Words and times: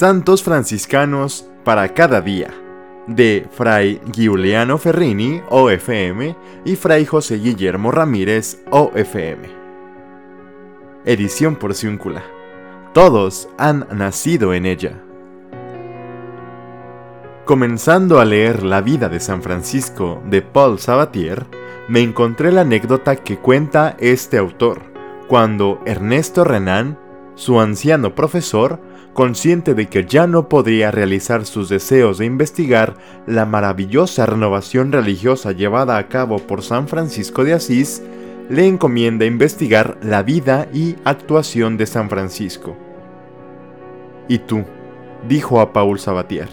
Santos 0.00 0.42
franciscanos 0.42 1.46
para 1.62 1.92
cada 1.92 2.22
día, 2.22 2.48
de 3.06 3.46
Fray 3.50 4.00
Giuliano 4.10 4.78
Ferrini, 4.78 5.42
OFM, 5.50 6.34
y 6.64 6.76
Fray 6.76 7.04
José 7.04 7.36
Guillermo 7.36 7.90
Ramírez, 7.90 8.62
OFM. 8.70 9.42
Edición 11.04 11.54
por 11.54 11.74
Ciúncula. 11.74 12.22
Todos 12.94 13.50
han 13.58 13.88
nacido 13.92 14.54
en 14.54 14.64
ella. 14.64 14.98
Comenzando 17.44 18.20
a 18.20 18.24
leer 18.24 18.62
La 18.62 18.80
vida 18.80 19.10
de 19.10 19.20
San 19.20 19.42
Francisco 19.42 20.22
de 20.24 20.40
Paul 20.40 20.78
Sabatier, 20.78 21.44
me 21.88 22.00
encontré 22.00 22.52
la 22.52 22.62
anécdota 22.62 23.16
que 23.16 23.36
cuenta 23.36 23.96
este 23.98 24.38
autor, 24.38 24.80
cuando 25.28 25.82
Ernesto 25.84 26.42
Renan, 26.42 26.98
su 27.34 27.60
anciano 27.60 28.14
profesor, 28.14 28.80
consciente 29.14 29.74
de 29.74 29.86
que 29.88 30.04
ya 30.04 30.26
no 30.26 30.48
podría 30.48 30.90
realizar 30.90 31.44
sus 31.44 31.68
deseos 31.68 32.18
de 32.18 32.26
investigar 32.26 32.94
la 33.26 33.44
maravillosa 33.44 34.26
renovación 34.26 34.92
religiosa 34.92 35.52
llevada 35.52 35.98
a 35.98 36.08
cabo 36.08 36.38
por 36.38 36.62
San 36.62 36.88
Francisco 36.88 37.44
de 37.44 37.54
Asís, 37.54 38.02
le 38.48 38.66
encomienda 38.66 39.24
investigar 39.26 39.96
la 40.02 40.22
vida 40.22 40.68
y 40.72 40.96
actuación 41.04 41.76
de 41.76 41.86
San 41.86 42.08
Francisco. 42.08 42.76
Y 44.28 44.38
tú, 44.38 44.64
dijo 45.28 45.60
a 45.60 45.72
Paul 45.72 45.98
Sabatier, 45.98 46.48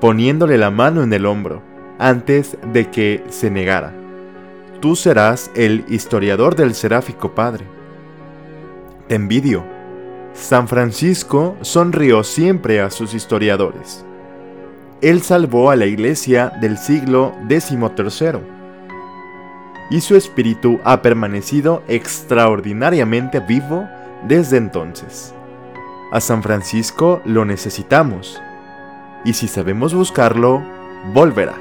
poniéndole 0.00 0.58
la 0.58 0.70
mano 0.70 1.02
en 1.02 1.12
el 1.12 1.26
hombro, 1.26 1.62
antes 1.98 2.56
de 2.72 2.90
que 2.90 3.22
se 3.28 3.50
negara, 3.50 3.92
tú 4.80 4.96
serás 4.96 5.50
el 5.54 5.84
historiador 5.88 6.56
del 6.56 6.74
seráfico 6.74 7.34
Padre. 7.34 7.64
Te 9.08 9.14
envidio, 9.14 9.64
San 10.34 10.66
Francisco 10.66 11.56
sonrió 11.60 12.24
siempre 12.24 12.80
a 12.80 12.90
sus 12.90 13.14
historiadores. 13.14 14.04
Él 15.02 15.20
salvó 15.22 15.70
a 15.70 15.76
la 15.76 15.86
iglesia 15.86 16.52
del 16.60 16.78
siglo 16.78 17.34
XIII 17.48 18.40
y 19.90 20.00
su 20.00 20.16
espíritu 20.16 20.80
ha 20.84 21.02
permanecido 21.02 21.82
extraordinariamente 21.86 23.40
vivo 23.40 23.86
desde 24.26 24.56
entonces. 24.56 25.34
A 26.12 26.20
San 26.20 26.42
Francisco 26.42 27.20
lo 27.24 27.44
necesitamos 27.44 28.40
y 29.24 29.34
si 29.34 29.48
sabemos 29.48 29.94
buscarlo, 29.94 30.62
volverá. 31.12 31.54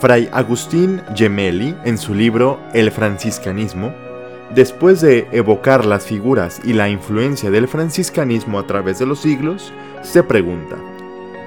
Fray 0.00 0.28
Agustín 0.32 1.02
Gemelli, 1.14 1.76
en 1.84 1.98
su 1.98 2.14
libro 2.14 2.60
El 2.72 2.90
franciscanismo, 2.90 3.92
Después 4.50 5.00
de 5.00 5.26
evocar 5.32 5.84
las 5.84 6.06
figuras 6.06 6.60
y 6.64 6.72
la 6.74 6.88
influencia 6.88 7.50
del 7.50 7.68
franciscanismo 7.68 8.58
a 8.58 8.66
través 8.66 8.98
de 8.98 9.06
los 9.06 9.20
siglos, 9.20 9.72
se 10.02 10.22
pregunta, 10.22 10.76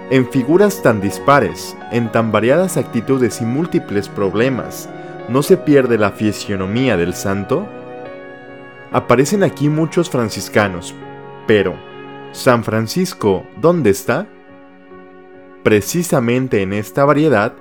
en 0.10 0.30
figuras 0.30 0.82
tan 0.82 1.02
dispares, 1.02 1.76
en 1.92 2.12
tan 2.12 2.32
variadas 2.32 2.78
actitudes 2.78 3.42
y 3.42 3.46
múltiples 3.46 4.10
problemas, 4.10 4.90
¿no 5.30 5.44
se 5.44 5.58
pierde 5.58 5.98
la 5.98 6.12
fisionomía 6.12 6.98
del 6.98 7.14
santo? 7.14 7.68
Aparecen 8.92 9.44
aquí 9.44 9.70
muchos 9.70 10.10
franciscanos, 10.10 10.96
pero 11.46 11.76
¿San 12.38 12.64
Francisco 12.64 13.46
dónde 13.60 13.90
está? 13.90 14.28
Precisamente 15.64 16.62
en 16.62 16.72
esta 16.74 17.04
variedad, 17.04 17.54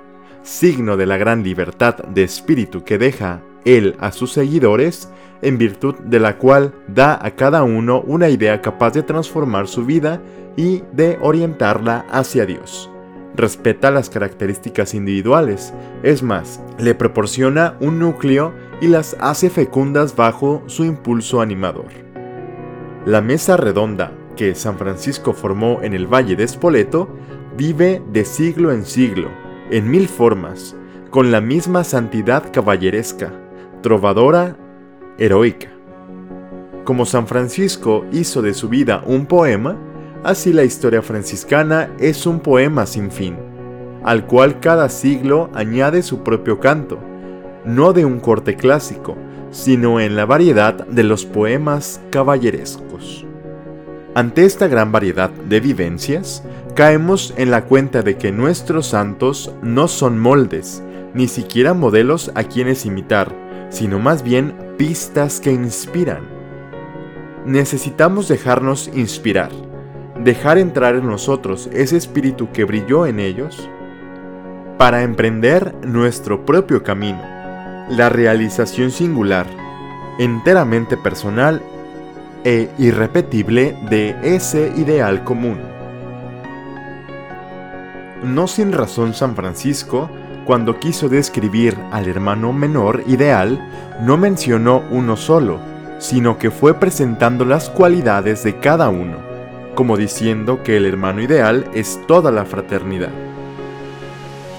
signo 0.43 0.97
de 0.97 1.07
la 1.07 1.17
gran 1.17 1.43
libertad 1.43 1.97
de 1.97 2.25
espíritu 2.25 2.85
que 2.85 2.99
deja 2.99 3.41
él 3.67 3.97
a 3.99 4.13
sus 4.13 4.33
seguidores, 4.33 5.11
en 5.43 5.59
virtud 5.59 5.97
de 5.97 6.19
la 6.19 6.39
cual 6.39 6.73
da 6.89 7.19
a 7.21 7.33
cada 7.33 7.63
uno 7.63 8.01
una 8.01 8.31
idea 8.31 8.63
capaz 8.63 8.93
de 8.93 9.03
transformar 9.03 9.69
su 9.69 9.85
vida 9.85 10.23
y 10.57 10.83
de 10.93 11.19
orientarla 11.21 12.07
hacia 12.11 12.47
Dios. 12.47 12.91
Respeta 13.35 13.91
las 13.91 14.09
características 14.09 14.95
individuales, 14.95 15.75
es 16.03 16.23
más, 16.23 16.63
le 16.79 16.95
proporciona 16.95 17.77
un 17.81 17.99
núcleo 17.99 18.55
y 18.81 18.87
las 18.87 19.15
hace 19.21 19.51
fecundas 19.51 20.17
bajo 20.17 20.63
su 20.67 20.85
impulso 20.85 21.43
animador. 21.43 21.89
La 23.05 23.21
mesa 23.21 23.59
redonda 23.59 24.13
que 24.37 24.55
San 24.55 24.79
Francisco 24.79 25.35
formó 25.35 25.81
en 25.83 25.93
el 25.93 26.07
Valle 26.07 26.37
de 26.37 26.45
Espoleto 26.45 27.09
vive 27.57 28.03
de 28.13 28.25
siglo 28.25 28.73
en 28.73 28.85
siglo, 28.85 29.29
en 29.71 29.91
mil 29.91 30.09
formas, 30.09 30.77
con 31.11 31.31
la 31.31 31.41
misma 31.41 31.85
santidad 31.85 32.53
caballeresca, 32.53 33.33
trovadora 33.83 34.57
heroica. 35.19 35.69
Como 36.85 37.05
San 37.07 37.27
Francisco 37.27 38.05
hizo 38.13 38.43
de 38.43 38.55
su 38.55 38.69
vida 38.69 39.03
un 39.07 39.27
poema, 39.27 39.77
así 40.23 40.53
la 40.53 40.65
historia 40.65 41.03
franciscana 41.03 41.91
es 41.99 42.27
un 42.27 42.41
poema 42.41 42.87
sin 42.87 43.11
fin, 43.11 43.37
al 44.05 44.27
cual 44.27 44.61
cada 44.61 44.89
siglo 44.89 45.51
añade 45.55 46.03
su 46.03 46.23
propio 46.23 46.61
canto, 46.61 46.99
no 47.65 47.93
de 47.93 48.05
un 48.05 48.21
corte 48.21 48.55
clásico, 48.55 49.17
sino 49.51 50.01
en 50.01 50.17
la 50.17 50.27
variedad 50.27 50.87
de 50.87 51.03
los 51.03 51.25
poemas 51.25 52.01
caballerescos. 52.11 53.27
Ante 54.15 54.45
esta 54.45 54.67
gran 54.69 54.93
variedad 54.93 55.31
de 55.31 55.61
vivencias, 55.61 56.43
caemos 56.75 57.35
en 57.37 57.51
la 57.51 57.65
cuenta 57.65 58.03
de 58.03 58.17
que 58.17 58.33
nuestros 58.33 58.87
santos 58.87 59.53
no 59.63 59.89
son 59.89 60.19
moldes, 60.19 60.83
ni 61.15 61.29
siquiera 61.29 61.75
modelos 61.75 62.31
a 62.35 62.45
quienes 62.45 62.87
imitar, 62.87 63.46
sino 63.71 63.99
más 63.99 64.23
bien 64.23 64.55
pistas 64.77 65.41
que 65.41 65.53
inspiran. 65.53 66.29
Necesitamos 67.45 68.29
dejarnos 68.29 68.91
inspirar, 68.95 69.51
dejar 70.23 70.59
entrar 70.59 70.97
en 70.97 71.07
nosotros 71.07 71.69
ese 71.73 71.97
espíritu 71.97 72.51
que 72.53 72.65
brilló 72.65 73.07
en 73.07 73.21
ellos 73.21 73.69
para 74.79 75.03
emprender 75.03 75.75
nuestro 75.87 76.45
propio 76.45 76.83
camino, 76.83 77.23
la 77.89 78.09
realización 78.09 78.91
singular, 78.91 79.47
enteramente 80.19 80.97
personal 80.97 81.63
e 82.45 82.69
irrepetible 82.79 83.77
de 83.89 84.17
ese 84.23 84.73
ideal 84.77 85.25
común. 85.25 85.59
No 88.23 88.47
sin 88.47 88.73
razón 88.73 89.15
San 89.15 89.35
Francisco 89.35 90.11
cuando 90.47 90.79
quiso 90.79 91.09
describir 91.09 91.77
al 91.91 92.09
hermano 92.09 92.53
menor 92.53 93.03
ideal, 93.07 93.69
no 94.01 94.17
mencionó 94.17 94.85
uno 94.91 95.17
solo, 95.17 95.59
sino 95.99 96.39
que 96.39 96.51
fue 96.51 96.75
presentando 96.75 97.45
las 97.45 97.69
cualidades 97.69 98.45
de 98.45 98.59
cada 98.59 98.89
uno, 98.89 99.17
como 99.75 99.97
diciendo 99.97 100.63
que 100.63 100.77
el 100.77 100.87
hermano 100.87 101.21
ideal 101.21 101.69
es 101.75 102.01
toda 102.07 102.31
la 102.31 102.45
fraternidad. 102.45 103.11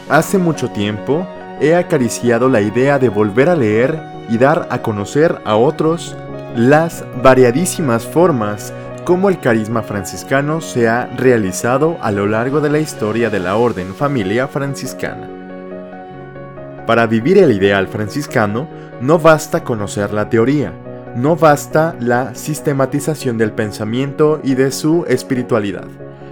Hace 0.09 0.37
mucho 0.37 0.69
tiempo 0.71 1.25
he 1.61 1.73
acariciado 1.73 2.49
la 2.49 2.61
idea 2.61 2.99
de 2.99 3.09
volver 3.09 3.49
a 3.49 3.55
leer 3.55 3.99
y 4.29 4.37
dar 4.37 4.67
a 4.69 4.81
conocer 4.81 5.41
a 5.45 5.55
otros 5.55 6.15
las 6.55 7.05
variadísimas 7.23 8.05
formas 8.05 8.73
como 9.05 9.29
el 9.29 9.39
carisma 9.39 9.83
franciscano 9.83 10.59
se 10.59 10.89
ha 10.89 11.05
realizado 11.15 11.97
a 12.01 12.11
lo 12.11 12.25
largo 12.25 12.59
de 12.59 12.69
la 12.69 12.79
historia 12.79 13.29
de 13.29 13.39
la 13.39 13.55
orden 13.55 13.95
familia 13.95 14.49
franciscana. 14.49 15.36
Para 16.87 17.05
vivir 17.05 17.37
el 17.37 17.51
ideal 17.51 17.89
franciscano, 17.89 18.65
no 19.01 19.19
basta 19.19 19.65
conocer 19.65 20.13
la 20.13 20.29
teoría, 20.29 20.71
no 21.17 21.35
basta 21.35 21.97
la 21.99 22.33
sistematización 22.33 23.37
del 23.37 23.51
pensamiento 23.51 24.39
y 24.41 24.55
de 24.55 24.71
su 24.71 25.03
espiritualidad. 25.09 25.87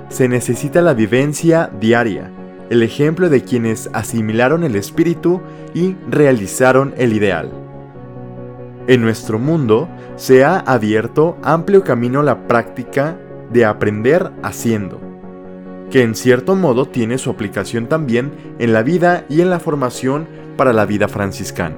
Se 0.08 0.30
necesita 0.30 0.82
la 0.82 0.94
vivencia 0.94 1.70
diaria, 1.82 2.32
el 2.70 2.84
ejemplo 2.84 3.28
de 3.28 3.44
quienes 3.44 3.90
asimilaron 3.92 4.64
el 4.64 4.78
espíritu 4.78 5.42
y 5.74 5.97
realizaron 6.09 6.94
el 6.96 7.12
ideal. 7.12 7.52
En 8.88 9.02
nuestro 9.02 9.38
mundo 9.38 9.90
se 10.16 10.46
ha 10.46 10.59
abierto 10.59 11.38
amplio 11.44 11.84
camino 11.84 12.24
la 12.24 12.47
práctica 12.47 13.18
de 13.52 13.66
aprender 13.66 14.32
haciendo 14.41 15.04
que 15.90 16.02
en 16.02 16.16
cierto 16.16 16.55
modo 16.55 16.87
tiene 16.87 17.17
su 17.17 17.29
aplicación 17.29 17.87
también 17.87 18.32
en 18.59 18.73
la 18.73 18.84
vida 18.84 19.26
y 19.29 19.41
en 19.41 19.49
la 19.49 19.59
formación 19.59 20.28
para 20.58 20.73
la 20.73 20.85
vida 20.85 21.08
franciscana. 21.08 21.78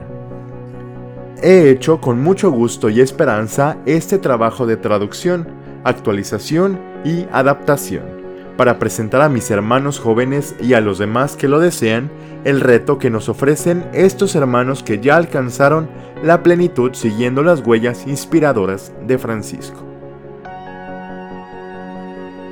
He 1.41 1.69
hecho 1.69 2.01
con 2.01 2.21
mucho 2.21 2.49
gusto 2.49 2.89
y 2.89 2.99
esperanza 2.99 3.77
este 3.85 4.17
trabajo 4.17 4.65
de 4.65 4.77
traducción, 4.77 5.47
actualización 5.83 6.79
y 7.05 7.27
adaptación 7.31 8.17
para 8.57 8.79
presentar 8.79 9.21
a 9.21 9.29
mis 9.29 9.51
hermanos 9.51 9.99
jóvenes 9.99 10.55
y 10.59 10.73
a 10.73 10.81
los 10.81 10.97
demás 10.97 11.35
que 11.35 11.47
lo 11.47 11.59
desean 11.59 12.09
el 12.43 12.59
reto 12.59 12.97
que 12.97 13.11
nos 13.11 13.29
ofrecen 13.29 13.87
estos 13.93 14.35
hermanos 14.35 14.81
que 14.81 14.99
ya 14.99 15.15
alcanzaron 15.15 15.89
la 16.23 16.41
plenitud 16.41 16.93
siguiendo 16.93 17.43
las 17.43 17.65
huellas 17.65 18.07
inspiradoras 18.07 18.91
de 19.05 19.19
Francisco 19.19 19.86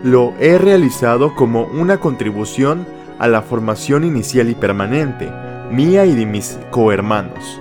lo 0.05 0.35
he 0.39 0.59
realizado 0.59 1.33
como 1.33 1.63
una 1.63 1.97
contribución 1.99 2.85
a 3.17 3.27
la 3.27 3.41
formación 3.41 4.03
inicial 4.03 4.51
y 4.51 4.53
permanente, 4.53 5.31
mía 5.71 6.05
y 6.05 6.13
de 6.13 6.27
mis 6.27 6.59
cohermanos, 6.69 7.59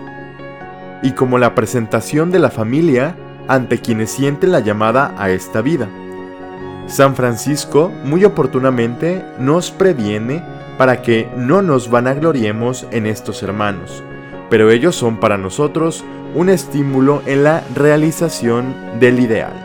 y 1.02 1.12
como 1.12 1.38
la 1.38 1.54
presentación 1.54 2.30
de 2.30 2.40
la 2.40 2.50
familia 2.50 3.16
ante 3.48 3.78
quienes 3.78 4.10
sienten 4.10 4.52
la 4.52 4.60
llamada 4.60 5.14
a 5.16 5.30
esta 5.30 5.62
vida. 5.62 5.88
San 6.86 7.16
Francisco 7.16 7.90
muy 8.04 8.26
oportunamente 8.26 9.24
nos 9.38 9.70
previene 9.70 10.44
para 10.76 11.00
que 11.00 11.30
no 11.38 11.62
nos 11.62 11.88
vanagloriemos 11.88 12.86
en 12.90 13.06
estos 13.06 13.42
hermanos, 13.42 14.02
pero 14.50 14.70
ellos 14.70 14.94
son 14.94 15.16
para 15.18 15.38
nosotros 15.38 16.04
un 16.34 16.50
estímulo 16.50 17.22
en 17.24 17.42
la 17.42 17.64
realización 17.74 18.74
del 19.00 19.20
ideal. 19.20 19.63